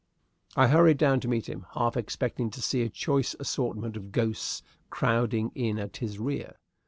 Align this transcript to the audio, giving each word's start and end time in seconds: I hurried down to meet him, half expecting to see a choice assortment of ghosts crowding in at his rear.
I 0.55 0.65
hurried 0.65 0.97
down 0.97 1.19
to 1.19 1.27
meet 1.27 1.47
him, 1.47 1.67
half 1.75 1.95
expecting 1.95 2.49
to 2.49 2.61
see 2.63 2.81
a 2.81 2.89
choice 2.89 3.35
assortment 3.39 3.95
of 3.95 4.11
ghosts 4.11 4.63
crowding 4.89 5.51
in 5.53 5.77
at 5.77 5.97
his 5.97 6.17
rear. 6.17 6.55